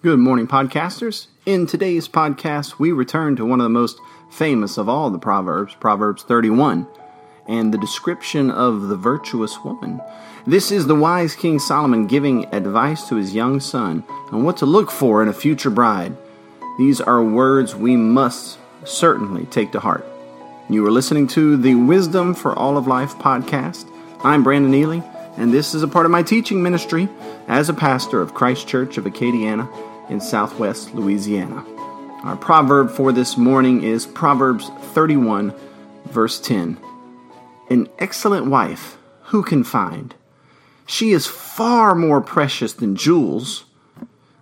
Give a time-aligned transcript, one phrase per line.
[0.00, 1.26] Good morning, podcasters.
[1.44, 3.98] In today's podcast, we return to one of the most
[4.30, 6.86] famous of all the Proverbs, Proverbs 31,
[7.48, 10.00] and the description of the virtuous woman.
[10.46, 14.66] This is the wise King Solomon giving advice to his young son on what to
[14.66, 16.16] look for in a future bride.
[16.78, 20.06] These are words we must certainly take to heart.
[20.70, 23.90] You are listening to the Wisdom for All of Life podcast.
[24.22, 25.02] I'm Brandon Nealy,
[25.38, 27.08] and this is a part of my teaching ministry
[27.46, 29.70] as a pastor of Christ Church of Acadiana
[30.10, 31.64] in southwest Louisiana.
[32.24, 35.54] Our proverb for this morning is Proverbs 31,
[36.06, 36.76] verse 10.
[37.70, 40.12] An excellent wife who can find?
[40.86, 43.64] She is far more precious than jewels.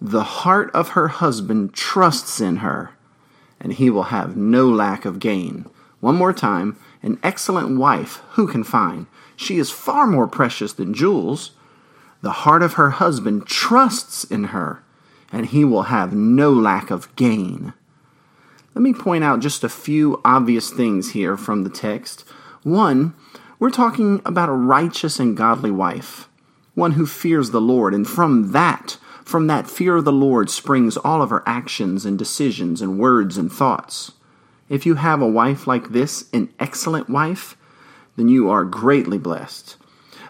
[0.00, 2.92] The heart of her husband trusts in her,
[3.60, 5.66] and he will have no lack of gain.
[6.00, 6.78] One more time.
[7.02, 9.06] An excellent wife who can find?
[9.36, 11.52] She is far more precious than jewels.
[12.22, 14.82] The heart of her husband trusts in her,
[15.30, 17.72] and he will have no lack of gain.
[18.74, 22.24] Let me point out just a few obvious things here from the text.
[22.62, 23.14] One,
[23.58, 26.28] we're talking about a righteous and godly wife,
[26.74, 30.96] one who fears the Lord, and from that, from that fear of the Lord springs
[30.96, 34.12] all of her actions and decisions and words and thoughts.
[34.68, 37.56] If you have a wife like this, an excellent wife,
[38.16, 39.76] then you are greatly blessed.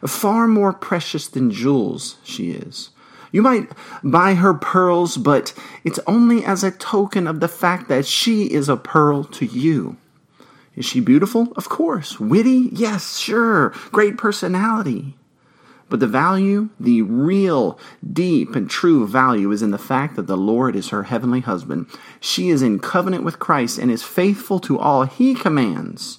[0.06, 2.90] Far more precious than jewels she is.
[3.32, 3.70] You might
[4.02, 5.52] buy her pearls, but
[5.84, 9.96] it's only as a token of the fact that she is a pearl to you.
[10.76, 11.52] Is she beautiful?
[11.56, 12.20] Of course.
[12.20, 12.70] Witty?
[12.72, 13.70] Yes, sure.
[13.90, 15.17] Great personality.
[15.88, 17.78] But the value, the real,
[18.12, 21.86] deep, and true value is in the fact that the Lord is her heavenly husband.
[22.20, 26.18] She is in covenant with Christ and is faithful to all he commands.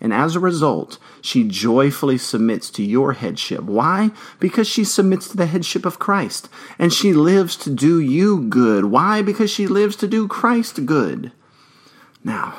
[0.00, 3.62] And as a result, she joyfully submits to your headship.
[3.62, 4.10] Why?
[4.40, 6.48] Because she submits to the headship of Christ.
[6.76, 8.86] And she lives to do you good.
[8.86, 9.22] Why?
[9.22, 11.30] Because she lives to do Christ good.
[12.24, 12.54] Now,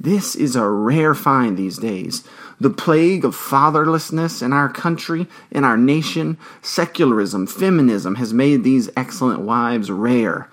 [0.00, 2.22] this is a rare find these days.
[2.60, 8.90] The plague of fatherlessness in our country, in our nation, secularism, feminism has made these
[8.96, 10.48] excellent wives rare,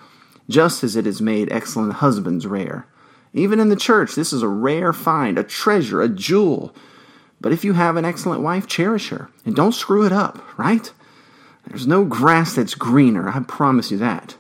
[0.49, 2.87] just as it has made excellent husbands rare.
[3.33, 6.73] Even in the church, this is a rare find, a treasure, a jewel.
[7.41, 10.91] But if you have an excellent wife, cherish her and don't screw it up, right?
[11.67, 14.37] There's no grass that's greener, I promise you that.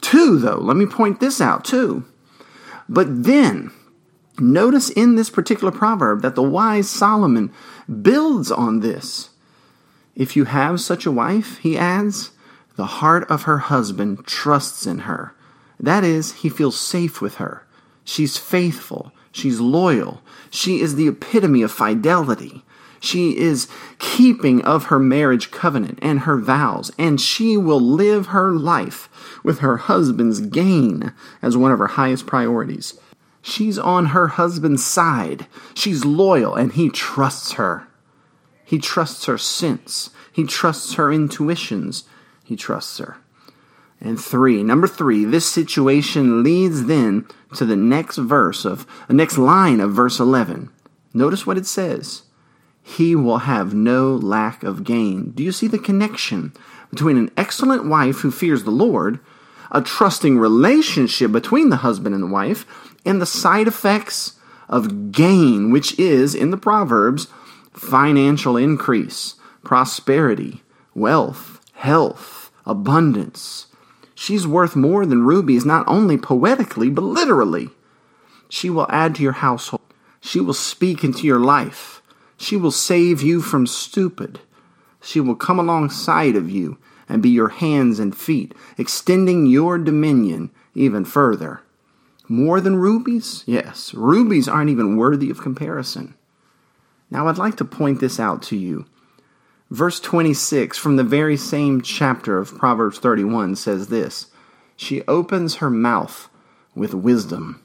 [0.00, 2.04] Two, though, let me point this out too.
[2.88, 3.70] But then,
[4.38, 7.52] notice in this particular proverb that the wise Solomon
[8.02, 9.30] builds on this.
[10.14, 12.30] If you have such a wife, he adds,
[12.76, 15.34] the heart of her husband trusts in her.
[15.78, 17.66] That is, he feels safe with her.
[18.04, 19.12] She's faithful.
[19.32, 20.22] She's loyal.
[20.50, 22.64] She is the epitome of fidelity.
[23.00, 23.68] She is
[23.98, 29.10] keeping of her marriage covenant and her vows, and she will live her life
[29.42, 31.12] with her husband's gain
[31.42, 32.98] as one of her highest priorities.
[33.46, 35.46] She's on her husband's side.
[35.74, 37.86] She's loyal, and he trusts her.
[38.64, 40.08] He trusts her sense.
[40.32, 42.04] He trusts her intuitions.
[42.42, 43.18] He trusts her.
[44.00, 49.36] And three, number three, this situation leads then to the next verse of the next
[49.36, 50.70] line of verse 11.
[51.12, 52.22] Notice what it says.
[52.82, 55.32] He will have no lack of gain.
[55.32, 56.54] Do you see the connection
[56.88, 59.20] between an excellent wife who fears the Lord,
[59.74, 62.64] a trusting relationship between the husband and the wife,
[63.04, 67.26] and the side effects of gain, which is, in the Proverbs,
[67.74, 70.62] financial increase, prosperity,
[70.94, 73.66] wealth, health, abundance,
[74.14, 77.70] She's worth more than rubies, not only poetically, but literally.
[78.48, 79.82] She will add to your household.
[80.20, 82.00] She will speak into your life.
[82.36, 84.40] She will save you from stupid.
[85.02, 86.78] She will come alongside of you
[87.08, 91.60] and be your hands and feet, extending your dominion even further.
[92.28, 93.44] More than rubies?
[93.46, 96.14] Yes, rubies aren't even worthy of comparison.
[97.10, 98.86] Now, I'd like to point this out to you.
[99.70, 104.30] Verse 26 from the very same chapter of Proverbs 31 says this
[104.76, 106.28] She opens her mouth
[106.74, 107.60] with wisdom.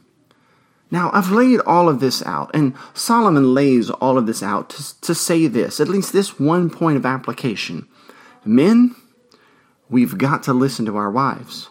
[0.91, 5.01] Now, I've laid all of this out, and Solomon lays all of this out to,
[5.01, 7.87] to say this, at least this one point of application.
[8.43, 8.95] Men,
[9.89, 11.69] we've got to listen to our wives.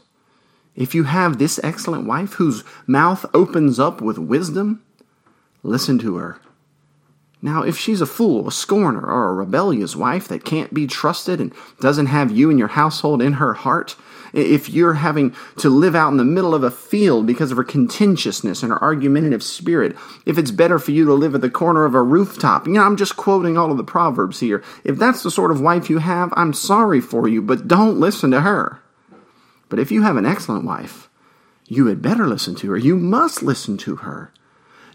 [0.74, 4.82] If you have this excellent wife whose mouth opens up with wisdom,
[5.62, 6.40] listen to her.
[7.40, 11.40] Now, if she's a fool, a scorner, or a rebellious wife that can't be trusted
[11.40, 13.96] and doesn't have you and your household in her heart,
[14.32, 17.64] if you're having to live out in the middle of a field because of her
[17.64, 19.96] contentiousness and her argumentative spirit,
[20.26, 22.82] if it's better for you to live at the corner of a rooftop, you know,
[22.82, 24.62] I'm just quoting all of the Proverbs here.
[24.84, 28.30] If that's the sort of wife you have, I'm sorry for you, but don't listen
[28.32, 28.80] to her.
[29.69, 31.08] But if you have an excellent wife,
[31.66, 32.78] you had better listen to her.
[32.78, 34.32] You must listen to her.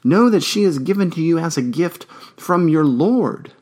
[0.04, 3.54] Know that she is given to you as a gift from your Lord.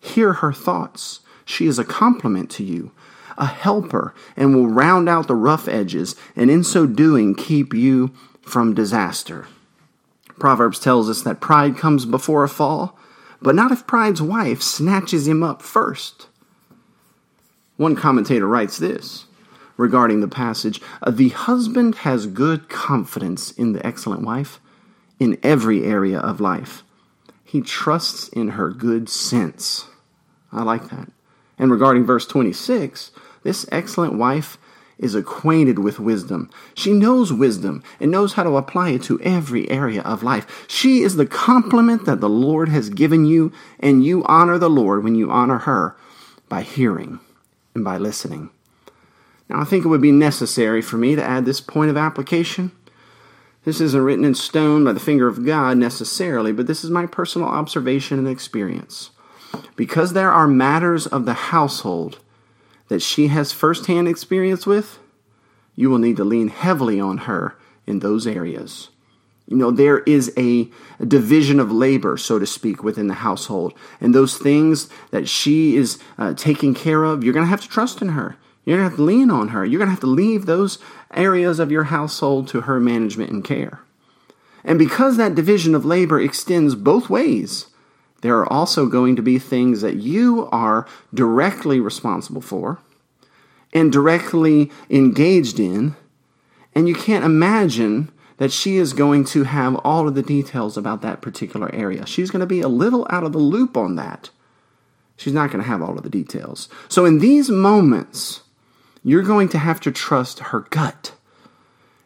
[0.00, 1.20] Hear her thoughts.
[1.44, 2.92] She is a compliment to you,
[3.36, 8.14] a helper, and will round out the rough edges, and in so doing, keep you
[8.42, 9.46] from disaster.
[10.38, 12.98] Proverbs tells us that pride comes before a fall,
[13.40, 16.28] but not if pride's wife snatches him up first.
[17.76, 19.26] One commentator writes this
[19.76, 24.60] regarding the passage The husband has good confidence in the excellent wife
[25.18, 26.82] in every area of life.
[27.44, 29.86] He trusts in her good sense.
[30.52, 31.10] I like that.
[31.58, 33.12] And regarding verse 26,
[33.44, 34.58] this excellent wife
[34.98, 36.50] is acquainted with wisdom.
[36.74, 40.66] She knows wisdom and knows how to apply it to every area of life.
[40.68, 45.04] She is the compliment that the Lord has given you, and you honor the Lord
[45.04, 45.96] when you honor her
[46.48, 47.20] by hearing
[47.74, 48.50] and by listening.
[49.48, 52.72] Now, I think it would be necessary for me to add this point of application.
[53.64, 57.06] This isn't written in stone by the finger of God necessarily, but this is my
[57.06, 59.10] personal observation and experience.
[59.76, 62.18] Because there are matters of the household
[62.88, 64.98] that she has firsthand experience with,
[65.74, 68.90] you will need to lean heavily on her in those areas.
[69.46, 70.68] You know, there is a,
[71.04, 73.74] division of labor, so to speak, within the household.
[74.00, 77.68] And those things that she is uh, taking care of, you're going to have to
[77.68, 78.36] trust in her.
[78.64, 79.64] You're going to have to lean on her.
[79.64, 80.78] You're going to have to leave those
[81.12, 83.80] areas of your household to her management and care.
[84.64, 87.66] And because that division of labor extends both ways,
[88.24, 92.78] there are also going to be things that you are directly responsible for
[93.74, 95.94] and directly engaged in,
[96.74, 101.02] and you can't imagine that she is going to have all of the details about
[101.02, 102.06] that particular area.
[102.06, 104.30] She's going to be a little out of the loop on that.
[105.18, 106.70] She's not going to have all of the details.
[106.88, 108.40] So, in these moments,
[109.02, 111.12] you're going to have to trust her gut.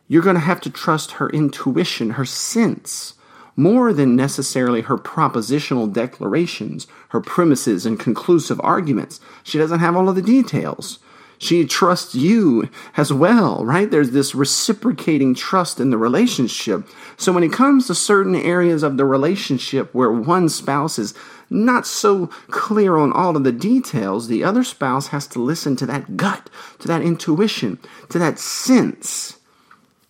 [0.09, 3.15] You're going to have to trust her intuition, her sense
[3.59, 9.19] more than necessarily her propositional declarations, her premises, and conclusive arguments.
[9.43, 11.01] She doesn't have all of the details.
[11.39, 13.91] She trusts you as well, right?
[13.91, 16.87] There's this reciprocating trust in the relationship.
[17.17, 21.13] So when it comes to certain areas of the relationship where one spouse is
[21.51, 25.87] not so clear on all of the details, the other spouse has to listen to
[25.87, 29.39] that gut, to that intuition, to that sense.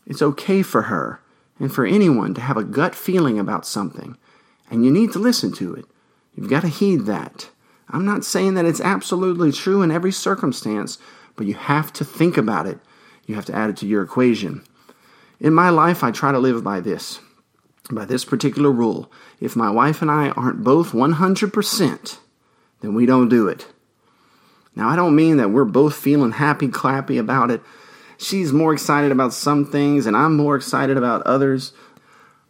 [0.06, 1.20] It's okay for her
[1.58, 4.16] and for anyone to have a gut feeling about something,
[4.70, 5.84] and you need to listen to it.
[6.34, 7.50] You've got to heed that.
[7.90, 10.98] I'm not saying that it's absolutely true in every circumstance,
[11.36, 12.78] but you have to think about it.
[13.26, 14.62] You have to add it to your equation.
[15.40, 17.20] In my life, I try to live by this,
[17.90, 19.10] by this particular rule.
[19.40, 22.18] If my wife and I aren't both 100%,
[22.80, 23.66] then we don't do it.
[24.74, 27.62] Now, I don't mean that we're both feeling happy clappy about it
[28.18, 31.72] she's more excited about some things and I'm more excited about others.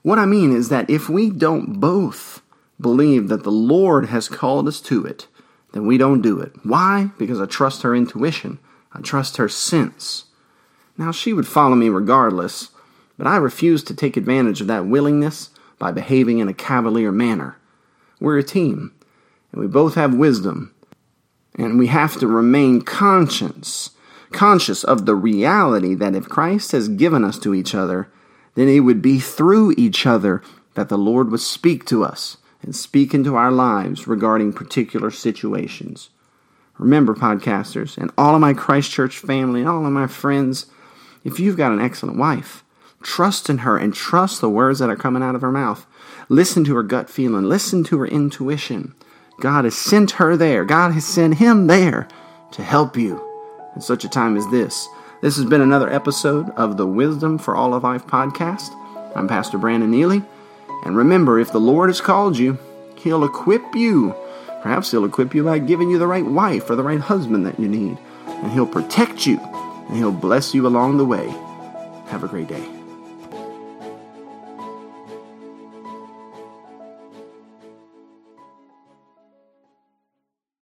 [0.02, 2.42] What I mean is that if we don't both
[2.80, 5.28] believe that the Lord has called us to it,
[5.72, 6.52] then we don't do it.
[6.64, 7.10] Why?
[7.18, 8.58] Because I trust her intuition.
[8.92, 10.24] I trust her sense.
[10.96, 12.70] Now, she would follow me regardless,
[13.16, 17.56] but I refuse to take advantage of that willingness by behaving in a cavalier manner.
[18.18, 18.92] We're a team,
[19.52, 20.74] and we both have wisdom,
[21.56, 23.90] and we have to remain conscious
[24.32, 28.08] conscious of the reality that if Christ has given us to each other,
[28.54, 30.42] then it would be through each other
[30.74, 36.10] that the Lord would speak to us and speak into our lives regarding particular situations.
[36.78, 40.66] Remember, podcasters, and all of my Christchurch family all of my friends,
[41.24, 42.64] if you've got an excellent wife,
[43.02, 45.86] trust in her and trust the words that are coming out of her mouth.
[46.28, 48.94] Listen to her gut feeling, listen to her intuition.
[49.40, 52.08] God has sent her there, God has sent him there
[52.52, 53.27] to help you
[53.78, 54.88] in such a time as this.
[55.20, 58.74] This has been another episode of the Wisdom for All of Life podcast.
[59.14, 60.26] I'm Pastor Brandon Nealy.
[60.84, 62.58] And remember, if the Lord has called you,
[62.96, 64.16] He'll equip you.
[64.62, 67.60] Perhaps He'll equip you by giving you the right wife or the right husband that
[67.60, 67.98] you need.
[68.26, 71.28] And He'll protect you and He'll bless you along the way.
[72.08, 72.77] Have a great day.